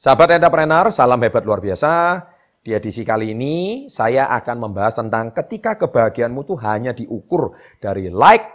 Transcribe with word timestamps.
Sahabat 0.00 0.32
entrepreneur, 0.32 0.88
salam 0.88 1.20
hebat 1.20 1.44
luar 1.44 1.60
biasa. 1.60 2.24
Di 2.64 2.72
edisi 2.72 3.04
kali 3.04 3.36
ini, 3.36 3.84
saya 3.92 4.32
akan 4.32 4.64
membahas 4.64 4.96
tentang 4.96 5.28
ketika 5.28 5.76
kebahagiaanmu 5.76 6.40
itu 6.40 6.56
hanya 6.56 6.96
diukur 6.96 7.52
dari 7.84 8.08
like, 8.08 8.48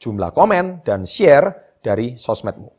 jumlah 0.00 0.32
komen, 0.32 0.80
dan 0.88 1.04
share 1.04 1.76
dari 1.84 2.16
sosmedmu. 2.16 2.72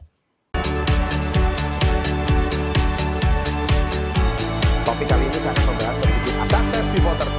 Topik 4.89 5.05
kali 5.05 5.23
ini 5.29 5.37
saya 5.37 5.53
akan 5.53 5.65
membahas 5.69 5.95
sedikit 6.01 6.35
sukses 6.49 6.85
pivoter. 6.89 7.29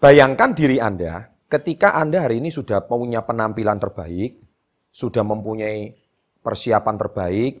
Bayangkan 0.00 0.50
diri 0.56 0.80
Anda 0.80 1.31
ketika 1.52 1.92
Anda 2.00 2.24
hari 2.24 2.40
ini 2.40 2.48
sudah 2.48 2.88
punya 2.88 3.20
penampilan 3.20 3.76
terbaik, 3.76 4.40
sudah 4.88 5.20
mempunyai 5.20 5.92
persiapan 6.40 6.96
terbaik, 6.96 7.60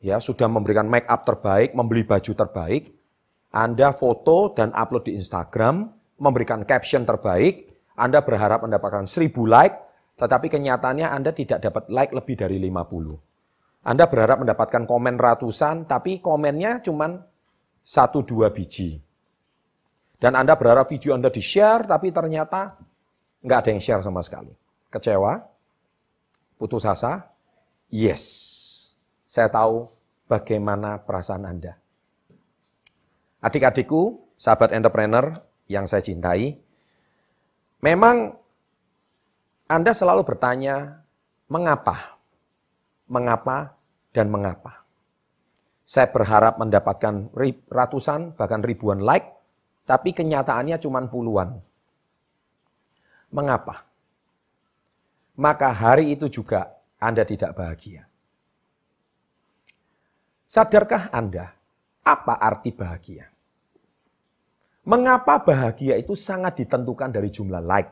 ya 0.00 0.16
sudah 0.16 0.48
memberikan 0.48 0.88
make 0.88 1.04
up 1.04 1.28
terbaik, 1.28 1.76
membeli 1.76 2.08
baju 2.08 2.32
terbaik, 2.32 2.88
Anda 3.52 3.92
foto 3.92 4.56
dan 4.56 4.72
upload 4.72 5.12
di 5.12 5.20
Instagram, 5.20 5.92
memberikan 6.16 6.64
caption 6.64 7.04
terbaik, 7.04 7.68
Anda 8.00 8.24
berharap 8.24 8.64
mendapatkan 8.64 9.04
1000 9.04 9.28
like, 9.44 9.76
tetapi 10.16 10.48
kenyataannya 10.48 11.12
Anda 11.12 11.36
tidak 11.36 11.60
dapat 11.60 11.92
like 11.92 12.16
lebih 12.16 12.40
dari 12.40 12.56
50. 12.56 13.84
Anda 13.86 14.04
berharap 14.08 14.42
mendapatkan 14.42 14.82
komen 14.88 15.14
ratusan, 15.20 15.84
tapi 15.86 16.18
komennya 16.18 16.82
cuma 16.82 17.22
satu 17.86 18.26
dua 18.26 18.50
biji. 18.50 19.05
Dan 20.16 20.32
Anda 20.32 20.56
berharap 20.56 20.88
video 20.88 21.12
Anda 21.12 21.28
di-share, 21.28 21.84
tapi 21.84 22.08
ternyata 22.08 22.76
nggak 23.44 23.58
ada 23.60 23.68
yang 23.70 23.82
share 23.84 24.00
sama 24.00 24.24
sekali. 24.24 24.52
Kecewa? 24.88 25.44
Putus 26.56 26.88
asa? 26.88 27.28
Yes, 27.92 28.24
saya 29.28 29.52
tahu 29.52 29.86
bagaimana 30.24 30.98
perasaan 31.04 31.44
Anda. 31.44 31.76
Adik-adikku, 33.44 34.32
sahabat 34.40 34.72
entrepreneur 34.72 35.38
yang 35.68 35.84
saya 35.84 36.00
cintai, 36.00 36.56
memang 37.84 38.34
Anda 39.68 39.92
selalu 39.92 40.24
bertanya, 40.24 41.04
mengapa? 41.52 42.16
Mengapa 43.06 43.76
dan 44.16 44.32
mengapa? 44.32 44.82
Saya 45.86 46.10
berharap 46.10 46.58
mendapatkan 46.58 47.30
ratusan, 47.70 48.34
bahkan 48.34 48.64
ribuan 48.64 48.98
like, 49.04 49.35
tapi 49.86 50.12
kenyataannya 50.12 50.76
cuma 50.82 51.00
puluhan. 51.06 51.56
Mengapa? 53.30 53.86
Maka 55.38 55.70
hari 55.70 56.12
itu 56.16 56.26
juga 56.28 56.76
anda 56.96 57.22
tidak 57.28 57.52
bahagia. 57.54 58.08
Sadarkah 60.46 61.10
Anda 61.10 61.52
apa 62.06 62.38
arti 62.38 62.70
bahagia? 62.70 63.28
Mengapa 64.86 65.42
bahagia 65.42 65.98
itu 65.98 66.14
sangat 66.14 66.62
ditentukan 66.62 67.10
dari 67.10 67.28
jumlah 67.34 67.58
like? 67.58 67.90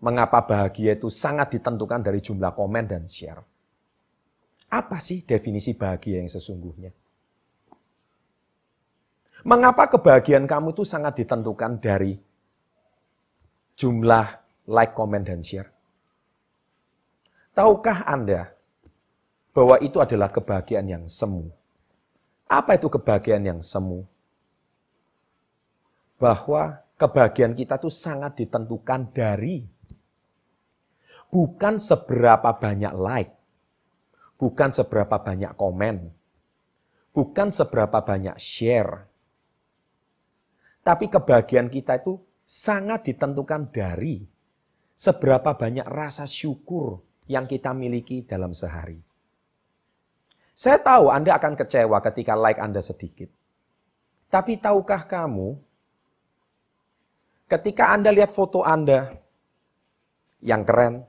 Mengapa 0.00 0.40
bahagia 0.42 0.96
itu 0.96 1.12
sangat 1.12 1.60
ditentukan 1.60 2.00
dari 2.00 2.24
jumlah 2.24 2.56
komen 2.56 2.84
dan 2.88 3.04
share? 3.04 3.44
Apa 4.72 4.98
sih 4.98 5.22
definisi 5.22 5.76
bahagia 5.76 6.24
yang 6.24 6.32
sesungguhnya? 6.32 6.90
Mengapa 9.44 9.92
kebahagiaan 9.92 10.48
kamu 10.48 10.72
itu 10.72 10.88
sangat 10.88 11.20
ditentukan 11.20 11.76
dari 11.76 12.16
jumlah 13.76 14.26
like, 14.72 14.96
komen, 14.96 15.20
dan 15.20 15.44
share? 15.44 15.68
Tahukah 17.52 18.08
Anda 18.08 18.56
bahwa 19.52 19.76
itu 19.84 20.00
adalah 20.00 20.32
kebahagiaan 20.32 20.88
yang 20.88 21.04
semu? 21.12 21.52
Apa 22.48 22.80
itu 22.80 22.88
kebahagiaan 22.88 23.44
yang 23.44 23.60
semu? 23.60 24.08
Bahwa 26.16 26.80
kebahagiaan 26.96 27.52
kita 27.52 27.76
itu 27.76 27.92
sangat 27.92 28.40
ditentukan 28.40 29.12
dari 29.12 29.60
bukan 31.28 31.76
seberapa 31.76 32.48
banyak 32.48 32.96
like, 32.96 33.36
bukan 34.40 34.72
seberapa 34.72 35.20
banyak 35.20 35.52
komen, 35.52 36.08
bukan 37.12 37.48
seberapa 37.52 38.00
banyak 38.00 38.40
share. 38.40 39.12
Tapi 40.84 41.08
kebahagiaan 41.08 41.72
kita 41.72 41.96
itu 41.96 42.20
sangat 42.44 43.08
ditentukan 43.08 43.72
dari 43.72 44.20
seberapa 44.92 45.56
banyak 45.56 45.88
rasa 45.88 46.28
syukur 46.28 47.00
yang 47.24 47.48
kita 47.48 47.72
miliki 47.72 48.28
dalam 48.28 48.52
sehari. 48.52 49.00
Saya 50.54 50.78
tahu 50.78 51.10
Anda 51.10 51.34
akan 51.40 51.56
kecewa 51.56 51.98
ketika 52.04 52.36
like 52.36 52.60
Anda 52.62 52.78
sedikit. 52.84 53.26
Tapi 54.30 54.60
tahukah 54.60 55.08
kamu, 55.08 55.58
ketika 57.50 57.90
Anda 57.90 58.14
lihat 58.14 58.30
foto 58.30 58.62
Anda 58.62 59.08
yang 60.44 60.62
keren, 60.62 61.02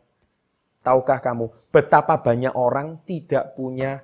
tahukah 0.82 1.20
kamu 1.22 1.52
betapa 1.70 2.18
banyak 2.24 2.56
orang 2.56 3.04
tidak 3.06 3.54
punya 3.54 4.02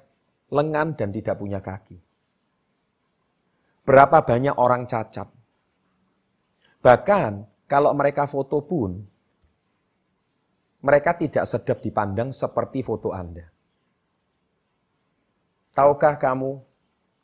lengan 0.51 0.93
dan 0.99 1.09
tidak 1.09 1.39
punya 1.39 1.63
kaki? 1.63 1.97
Berapa 3.81 4.21
banyak 4.21 4.53
orang 4.59 4.85
cacat? 4.85 5.40
Bahkan 6.81 7.31
kalau 7.69 7.93
mereka 7.93 8.25
foto 8.25 8.65
pun, 8.65 8.97
mereka 10.81 11.13
tidak 11.13 11.45
sedap 11.45 11.77
dipandang 11.79 12.33
seperti 12.33 12.81
foto 12.81 13.13
Anda. 13.13 13.45
Tahukah 15.77 16.17
kamu, 16.17 16.57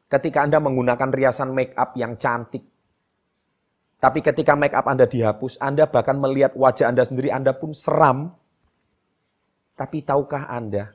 ketika 0.07 0.45
Anda 0.45 0.61
menggunakan 0.61 1.09
riasan 1.09 1.51
make 1.51 1.73
up 1.73 1.97
yang 1.97 2.15
cantik, 2.21 2.63
tapi 3.97 4.21
ketika 4.21 4.53
make 4.53 4.77
up 4.77 4.85
Anda 4.85 5.09
dihapus, 5.09 5.57
Anda 5.57 5.89
bahkan 5.89 6.21
melihat 6.21 6.53
wajah 6.53 6.93
Anda 6.93 7.01
sendiri, 7.01 7.33
Anda 7.33 7.57
pun 7.57 7.73
seram. 7.73 8.37
Tapi 9.73 10.05
tahukah 10.05 10.53
Anda, 10.53 10.93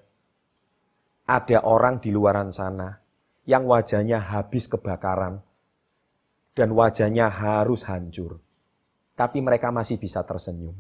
ada 1.27 1.59
orang 1.67 1.99
di 1.99 2.15
luaran 2.15 2.55
sana 2.55 2.99
yang 3.43 3.67
wajahnya 3.67 4.22
habis 4.22 4.71
kebakaran 4.71 5.43
dan 6.55 6.69
wajahnya 6.75 7.27
harus 7.27 7.83
hancur. 7.87 8.39
Tapi 9.12 9.39
mereka 9.45 9.69
masih 9.69 10.00
bisa 10.00 10.25
tersenyum. 10.25 10.75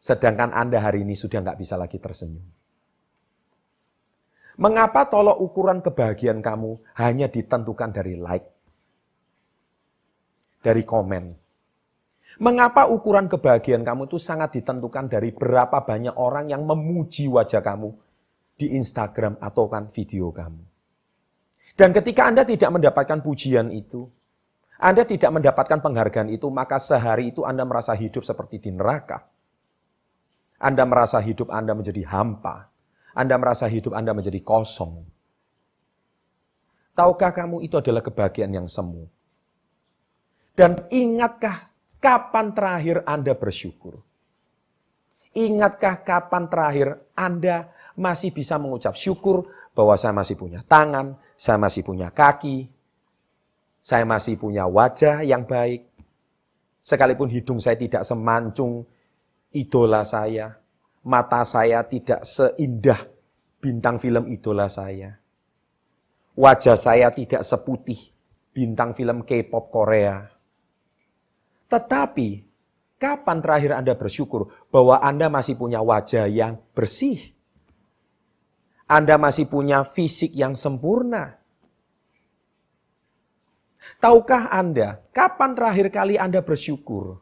Sedangkan 0.00 0.52
Anda 0.52 0.80
hari 0.80 1.02
ini 1.04 1.16
sudah 1.16 1.42
nggak 1.42 1.58
bisa 1.60 1.74
lagi 1.76 2.00
tersenyum. 2.00 2.46
Mengapa 4.56 5.04
tolok 5.12 5.36
ukuran 5.36 5.84
kebahagiaan 5.84 6.40
kamu 6.40 6.80
hanya 6.96 7.28
ditentukan 7.28 7.92
dari 7.92 8.16
like? 8.16 8.48
Dari 10.64 10.80
komen. 10.80 11.24
Mengapa 12.40 12.88
ukuran 12.88 13.28
kebahagiaan 13.28 13.84
kamu 13.84 14.08
itu 14.08 14.16
sangat 14.20 14.56
ditentukan 14.60 15.08
dari 15.08 15.32
berapa 15.32 15.84
banyak 15.84 16.16
orang 16.16 16.52
yang 16.52 16.64
memuji 16.64 17.28
wajah 17.28 17.60
kamu 17.60 17.96
di 18.56 18.76
Instagram 18.76 19.36
atau 19.40 19.68
kan 19.68 19.88
video 19.92 20.32
kamu. 20.32 20.64
Dan 21.76 21.92
ketika 21.92 22.24
Anda 22.28 22.48
tidak 22.48 22.72
mendapatkan 22.72 23.20
pujian 23.20 23.68
itu, 23.68 24.08
Anda 24.76 25.08
tidak 25.08 25.32
mendapatkan 25.32 25.80
penghargaan 25.80 26.28
itu, 26.28 26.52
maka 26.52 26.76
sehari 26.76 27.32
itu 27.32 27.48
Anda 27.48 27.64
merasa 27.64 27.96
hidup 27.96 28.28
seperti 28.28 28.60
di 28.60 28.70
neraka. 28.76 29.24
Anda 30.60 30.84
merasa 30.84 31.20
hidup 31.20 31.48
Anda 31.48 31.72
menjadi 31.72 32.04
hampa. 32.04 32.68
Anda 33.16 33.40
merasa 33.40 33.64
hidup 33.64 33.96
Anda 33.96 34.12
menjadi 34.12 34.40
kosong. 34.44 35.04
Tahukah 36.96 37.32
kamu 37.32 37.64
itu 37.64 37.76
adalah 37.80 38.04
kebahagiaan 38.04 38.52
yang 38.52 38.68
semu? 38.68 39.08
Dan 40.56 40.88
ingatkah 40.88 41.68
kapan 42.00 42.52
terakhir 42.56 43.04
Anda 43.04 43.36
bersyukur? 43.36 44.00
Ingatkah 45.36 46.00
kapan 46.00 46.48
terakhir 46.48 46.88
Anda 47.12 47.72
masih 47.96 48.32
bisa 48.32 48.56
mengucap 48.56 48.96
syukur 48.96 49.48
bahwa 49.76 49.96
saya 50.00 50.16
masih 50.16 50.36
punya 50.40 50.64
tangan, 50.64 51.20
saya 51.36 51.60
masih 51.60 51.84
punya 51.84 52.08
kaki, 52.08 52.72
saya 53.86 54.02
masih 54.02 54.34
punya 54.34 54.66
wajah 54.66 55.22
yang 55.22 55.46
baik. 55.46 55.86
Sekalipun 56.82 57.30
hidung 57.30 57.62
saya 57.62 57.78
tidak 57.78 58.02
semancung 58.02 58.82
idola 59.54 60.02
saya. 60.02 60.58
Mata 61.06 61.46
saya 61.46 61.86
tidak 61.86 62.26
seindah 62.26 62.98
bintang 63.62 64.02
film 64.02 64.26
idola 64.26 64.66
saya. 64.66 65.14
Wajah 66.34 66.74
saya 66.74 67.14
tidak 67.14 67.46
seputih 67.46 68.10
bintang 68.50 68.90
film 68.98 69.22
K-pop 69.22 69.70
Korea. 69.70 70.34
Tetapi, 71.70 72.28
kapan 72.98 73.38
terakhir 73.38 73.70
Anda 73.78 73.94
bersyukur 73.94 74.50
bahwa 74.66 74.98
Anda 74.98 75.30
masih 75.30 75.54
punya 75.54 75.78
wajah 75.78 76.26
yang 76.26 76.58
bersih? 76.74 77.22
Anda 78.90 79.14
masih 79.14 79.46
punya 79.46 79.86
fisik 79.86 80.34
yang 80.34 80.58
sempurna? 80.58 81.45
Tahukah 83.96 84.52
Anda 84.52 85.00
kapan 85.10 85.56
terakhir 85.56 85.86
kali 85.88 86.14
Anda 86.20 86.44
bersyukur? 86.44 87.20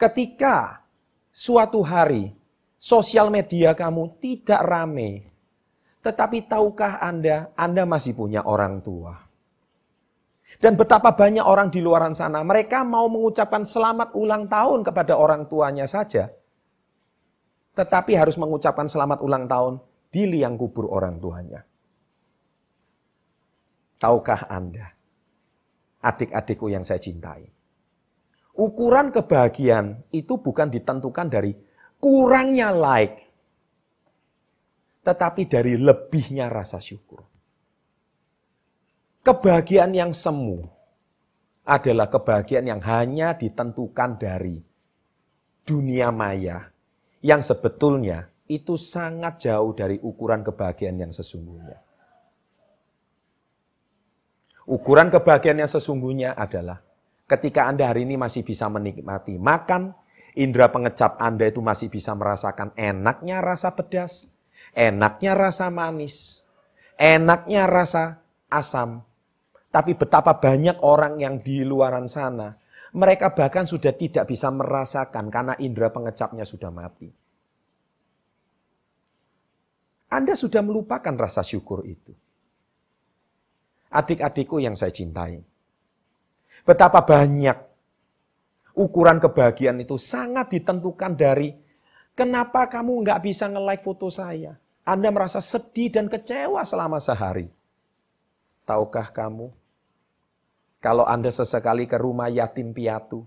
Ketika 0.00 0.80
suatu 1.28 1.84
hari 1.84 2.32
sosial 2.80 3.28
media 3.28 3.76
kamu 3.76 4.16
tidak 4.18 4.64
rame, 4.64 5.28
tetapi 6.00 6.48
tahukah 6.48 6.96
Anda, 6.96 7.52
Anda 7.52 7.84
masih 7.84 8.16
punya 8.16 8.40
orang 8.40 8.80
tua. 8.80 9.12
Dan 10.60 10.76
betapa 10.76 11.12
banyak 11.14 11.44
orang 11.44 11.68
di 11.68 11.80
luar 11.80 12.04
sana, 12.16 12.40
mereka 12.42 12.82
mau 12.82 13.06
mengucapkan 13.06 13.62
selamat 13.62 14.16
ulang 14.16 14.48
tahun 14.48 14.84
kepada 14.84 15.14
orang 15.16 15.46
tuanya 15.46 15.86
saja. 15.86 16.32
Tetapi 17.76 18.12
harus 18.18 18.34
mengucapkan 18.34 18.90
selamat 18.90 19.22
ulang 19.22 19.46
tahun 19.46 19.78
di 20.10 20.26
liang 20.26 20.58
kubur 20.58 20.90
orang 20.90 21.22
tuanya. 21.22 21.62
Tahukah 24.00 24.48
Anda, 24.48 24.90
adik-adikku 26.00 26.72
yang 26.72 26.84
saya 26.84 27.00
cintai, 27.00 27.44
ukuran 28.56 29.12
kebahagiaan 29.12 30.04
itu 30.12 30.40
bukan 30.40 30.72
ditentukan 30.72 31.28
dari 31.28 31.52
kurangnya 32.00 32.72
like, 32.72 33.28
tetapi 35.04 35.48
dari 35.48 35.76
lebihnya 35.76 36.48
rasa 36.48 36.80
syukur. 36.80 37.24
Kebahagiaan 39.20 39.92
yang 39.92 40.12
semu 40.16 40.64
adalah 41.68 42.08
kebahagiaan 42.08 42.66
yang 42.66 42.80
hanya 42.80 43.36
ditentukan 43.36 44.16
dari 44.16 44.56
dunia 45.60 46.08
maya 46.08 46.72
yang 47.20 47.44
sebetulnya 47.44 48.32
itu 48.48 48.74
sangat 48.74 49.46
jauh 49.46 49.76
dari 49.76 50.00
ukuran 50.00 50.42
kebahagiaan 50.42 50.98
yang 50.98 51.12
sesungguhnya. 51.12 51.89
Ukuran 54.70 55.10
kebahagiaan 55.10 55.58
yang 55.58 55.66
sesungguhnya 55.66 56.38
adalah 56.38 56.78
ketika 57.26 57.66
Anda 57.66 57.90
hari 57.90 58.06
ini 58.06 58.14
masih 58.14 58.46
bisa 58.46 58.70
menikmati 58.70 59.34
makan, 59.34 59.90
indera 60.38 60.70
pengecap 60.70 61.18
Anda 61.18 61.50
itu 61.50 61.58
masih 61.58 61.90
bisa 61.90 62.14
merasakan 62.14 62.70
enaknya 62.78 63.42
rasa 63.42 63.74
pedas, 63.74 64.30
enaknya 64.70 65.34
rasa 65.34 65.74
manis, 65.74 66.46
enaknya 66.94 67.66
rasa 67.66 68.22
asam. 68.46 69.02
Tapi 69.74 69.98
betapa 69.98 70.38
banyak 70.38 70.78
orang 70.86 71.18
yang 71.18 71.42
di 71.42 71.66
luaran 71.66 72.06
sana, 72.06 72.54
mereka 72.94 73.34
bahkan 73.34 73.66
sudah 73.66 73.90
tidak 73.90 74.30
bisa 74.30 74.54
merasakan 74.54 75.34
karena 75.34 75.58
indera 75.58 75.90
pengecapnya 75.90 76.46
sudah 76.46 76.70
mati. 76.70 77.10
Anda 80.14 80.38
sudah 80.38 80.62
melupakan 80.62 81.18
rasa 81.18 81.42
syukur 81.42 81.82
itu 81.90 82.14
adik-adikku 83.90 84.62
yang 84.62 84.78
saya 84.78 84.94
cintai. 84.94 85.42
Betapa 86.62 87.02
banyak 87.02 87.58
ukuran 88.78 89.18
kebahagiaan 89.18 89.82
itu 89.82 89.98
sangat 89.98 90.54
ditentukan 90.54 91.12
dari 91.18 91.52
kenapa 92.14 92.70
kamu 92.70 93.02
nggak 93.04 93.20
bisa 93.26 93.50
nge-like 93.50 93.82
foto 93.82 94.08
saya. 94.08 94.54
Anda 94.86 95.12
merasa 95.12 95.42
sedih 95.44 95.92
dan 95.92 96.06
kecewa 96.08 96.64
selama 96.64 96.98
sehari. 97.02 97.50
Tahukah 98.64 99.10
kamu, 99.12 99.50
kalau 100.80 101.04
Anda 101.04 101.28
sesekali 101.28 101.84
ke 101.84 101.98
rumah 102.00 102.32
yatim 102.32 102.72
piatu, 102.72 103.26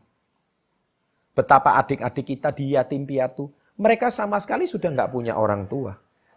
betapa 1.37 1.77
adik-adik 1.77 2.25
kita 2.25 2.49
di 2.49 2.73
yatim 2.73 3.05
piatu, 3.05 3.51
mereka 3.77 4.09
sama 4.09 4.39
sekali 4.41 4.65
sudah 4.65 4.89
nggak 4.89 5.11
punya 5.11 5.37
orang 5.37 5.69
tua. 5.69 5.93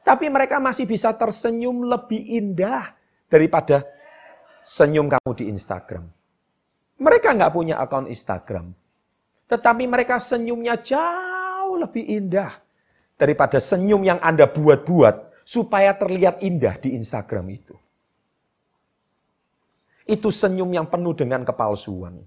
Tapi 0.07 0.31
mereka 0.31 0.63
masih 0.63 0.87
bisa 0.87 1.11
tersenyum 1.19 1.89
lebih 1.89 2.23
indah 2.23 2.95
daripada 3.27 3.83
senyum 4.67 5.07
kamu 5.07 5.31
di 5.39 5.45
Instagram. 5.55 6.11
Mereka 6.99 7.39
nggak 7.39 7.55
punya 7.55 7.79
akun 7.79 8.11
Instagram. 8.11 8.75
Tetapi 9.47 9.87
mereka 9.87 10.19
senyumnya 10.19 10.75
jauh 10.83 11.79
lebih 11.79 12.03
indah 12.03 12.51
daripada 13.15 13.63
senyum 13.63 14.03
yang 14.03 14.19
Anda 14.19 14.51
buat-buat 14.51 15.47
supaya 15.47 15.95
terlihat 15.95 16.43
indah 16.43 16.75
di 16.83 16.99
Instagram 16.99 17.47
itu. 17.55 17.79
Itu 20.03 20.35
senyum 20.35 20.75
yang 20.75 20.91
penuh 20.91 21.15
dengan 21.15 21.47
kepalsuan. 21.47 22.27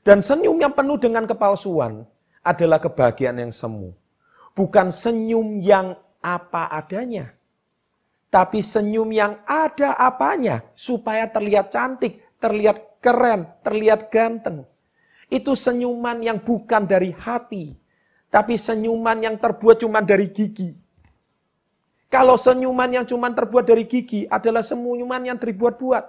Dan 0.00 0.24
senyum 0.24 0.56
yang 0.56 0.72
penuh 0.72 0.96
dengan 0.96 1.28
kepalsuan 1.28 2.08
adalah 2.40 2.80
kebahagiaan 2.80 3.44
yang 3.44 3.52
semu. 3.52 3.92
Bukan 4.56 4.88
senyum 4.88 5.60
yang 5.60 6.00
apa 6.24 6.72
adanya. 6.72 7.37
Tapi 8.28 8.60
senyum 8.60 9.08
yang 9.08 9.40
ada 9.48 9.96
apanya 9.96 10.60
supaya 10.76 11.24
terlihat 11.24 11.72
cantik, 11.72 12.20
terlihat 12.36 13.00
keren, 13.00 13.48
terlihat 13.64 14.12
ganteng. 14.12 14.68
Itu 15.32 15.56
senyuman 15.56 16.20
yang 16.20 16.40
bukan 16.40 16.84
dari 16.84 17.12
hati, 17.12 17.76
tapi 18.28 18.60
senyuman 18.60 19.20
yang 19.24 19.36
terbuat 19.40 19.80
cuma 19.80 20.04
dari 20.04 20.28
gigi. 20.28 20.76
Kalau 22.08 22.40
senyuman 22.40 22.88
yang 22.88 23.04
cuma 23.04 23.28
terbuat 23.28 23.68
dari 23.68 23.84
gigi 23.84 24.24
adalah 24.28 24.64
senyuman 24.64 25.20
yang 25.28 25.36
terbuat-buat. 25.36 26.04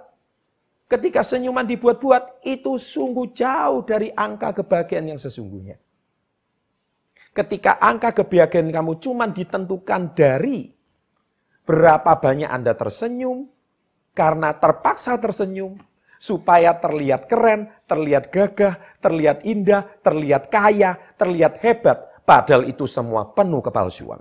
Ketika 0.88 1.20
senyuman 1.20 1.68
dibuat-buat, 1.68 2.40
itu 2.42 2.80
sungguh 2.80 3.36
jauh 3.36 3.84
dari 3.84 4.08
angka 4.16 4.64
kebahagiaan 4.64 5.12
yang 5.12 5.20
sesungguhnya. 5.20 5.76
Ketika 7.30 7.78
angka 7.78 8.16
kebahagiaan 8.24 8.72
kamu 8.72 8.98
cuma 8.98 9.28
ditentukan 9.28 10.16
dari 10.16 10.72
Berapa 11.68 12.18
banyak 12.18 12.50
Anda 12.50 12.74
tersenyum 12.74 13.46
karena 14.14 14.52
terpaksa 14.56 15.16
tersenyum 15.20 15.78
supaya 16.20 16.76
terlihat 16.76 17.24
keren, 17.24 17.72
terlihat 17.88 18.28
gagah, 18.28 18.76
terlihat 19.00 19.40
indah, 19.48 19.88
terlihat 20.04 20.52
kaya, 20.52 21.00
terlihat 21.16 21.56
hebat, 21.64 22.20
padahal 22.28 22.68
itu 22.68 22.84
semua 22.84 23.32
penuh 23.32 23.64
kepalsuan. 23.64 24.20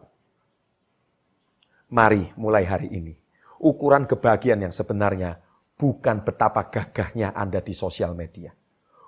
Mari 1.91 2.31
mulai 2.39 2.63
hari 2.63 2.87
ini, 2.95 3.13
ukuran 3.59 4.07
kebahagiaan 4.07 4.63
yang 4.63 4.73
sebenarnya 4.73 5.35
bukan 5.75 6.23
betapa 6.23 6.71
gagahnya 6.71 7.35
Anda 7.35 7.59
di 7.59 7.75
sosial 7.75 8.15
media. 8.15 8.55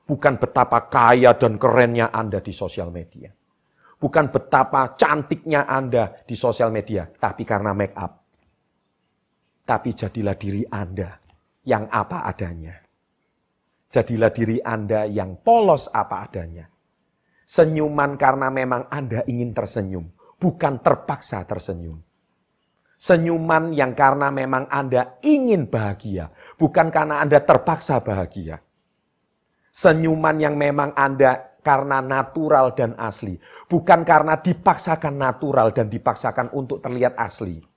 Bukan 0.04 0.36
betapa 0.42 0.92
kaya 0.92 1.31
dan 1.39 1.56
kerennya 1.56 2.12
Anda 2.12 2.44
di 2.44 2.51
sosial 2.51 2.92
media. 2.92 3.31
Bukan 4.01 4.33
betapa 4.33 4.98
cantiknya 4.98 5.69
Anda 5.69 6.25
di 6.25 6.36
sosial 6.36 6.74
media, 6.74 7.06
tapi 7.06 7.45
karena 7.45 7.72
make 7.72 7.95
up 7.95 8.20
tapi 9.65 9.93
jadilah 9.93 10.35
diri 10.35 10.65
Anda 10.67 11.17
yang 11.65 11.87
apa 11.89 12.25
adanya. 12.25 12.75
Jadilah 13.91 14.31
diri 14.31 14.57
Anda 14.63 15.03
yang 15.05 15.43
polos 15.43 15.91
apa 15.91 16.23
adanya. 16.23 16.65
Senyuman 17.43 18.15
karena 18.15 18.47
memang 18.47 18.87
Anda 18.87 19.27
ingin 19.27 19.51
tersenyum, 19.51 20.07
bukan 20.39 20.79
terpaksa 20.79 21.43
tersenyum. 21.43 21.99
Senyuman 22.95 23.75
yang 23.75 23.91
karena 23.91 24.31
memang 24.31 24.69
Anda 24.71 25.19
ingin 25.19 25.68
bahagia, 25.68 26.31
bukan 26.56 26.87
karena 26.94 27.19
Anda 27.19 27.44
terpaksa 27.44 27.99
bahagia. 27.99 28.61
Senyuman 29.73 30.39
yang 30.39 30.56
memang 30.56 30.95
Anda 30.95 31.51
karena 31.65 32.01
natural 32.01 32.73
dan 32.77 32.94
asli, 32.97 33.41
bukan 33.69 34.06
karena 34.06 34.37
dipaksakan 34.37 35.18
natural 35.18 35.73
dan 35.73 35.89
dipaksakan 35.89 36.53
untuk 36.53 36.81
terlihat 36.81 37.18
asli. 37.18 37.70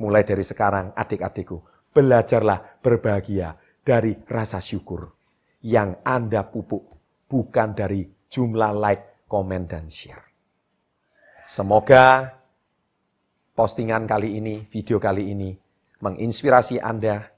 Mulai 0.00 0.24
dari 0.24 0.40
sekarang 0.40 0.96
adik-adikku, 0.96 1.60
belajarlah 1.92 2.80
berbahagia 2.80 3.52
dari 3.84 4.16
rasa 4.24 4.56
syukur 4.56 5.12
yang 5.60 6.00
Anda 6.00 6.48
pupuk, 6.48 6.84
bukan 7.28 7.76
dari 7.76 8.08
jumlah 8.32 8.72
like, 8.80 9.28
komen, 9.28 9.68
dan 9.68 9.92
share. 9.92 10.24
Semoga 11.44 12.32
postingan 13.52 14.08
kali 14.08 14.40
ini, 14.40 14.64
video 14.64 14.96
kali 14.96 15.36
ini, 15.36 15.52
menginspirasi 16.00 16.80
Anda, 16.80 17.28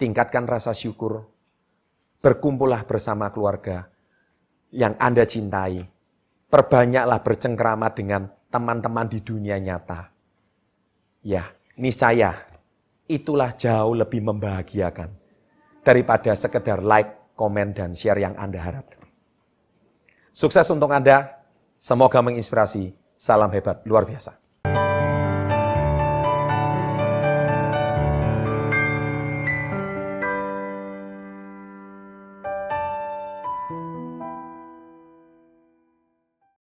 tingkatkan 0.00 0.48
rasa 0.48 0.72
syukur, 0.72 1.28
berkumpullah 2.24 2.88
bersama 2.88 3.28
keluarga 3.28 3.92
yang 4.72 4.96
Anda 4.96 5.28
cintai, 5.28 5.84
perbanyaklah 6.48 7.20
bercengkrama 7.20 7.92
dengan 7.92 8.32
teman-teman 8.48 9.06
di 9.10 9.20
dunia 9.20 9.60
nyata. 9.60 10.08
Ya, 11.20 11.44
niscaya 11.80 12.36
itulah 13.08 13.56
jauh 13.56 13.96
lebih 13.96 14.22
membahagiakan 14.22 15.10
daripada 15.80 16.36
sekedar 16.36 16.84
like, 16.84 17.34
komen, 17.34 17.72
dan 17.72 17.96
share 17.96 18.20
yang 18.20 18.36
Anda 18.36 18.60
harapkan. 18.60 19.00
Sukses 20.30 20.68
untuk 20.68 20.92
Anda, 20.92 21.40
semoga 21.80 22.20
menginspirasi. 22.20 22.92
Salam 23.16 23.52
hebat, 23.52 23.84
luar 23.88 24.04
biasa. 24.04 24.36